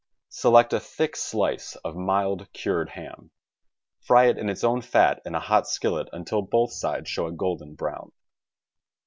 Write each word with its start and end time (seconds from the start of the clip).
Select 0.29 0.73
a 0.73 0.79
thick 0.79 1.15
slice 1.15 1.75
of 1.75 1.95
mild 1.95 2.51
cured 2.53 2.89
ham, 2.89 3.29
fry 3.99 4.29
it 4.29 4.39
in 4.39 4.49
its 4.49 4.63
own 4.63 4.81
fat 4.81 5.21
in 5.27 5.35
a 5.35 5.39
hot 5.39 5.67
skillet 5.67 6.09
until 6.11 6.41
both 6.41 6.73
sides 6.73 7.07
show 7.07 7.27
a 7.27 7.31
golden 7.31 7.75
brown. 7.75 8.11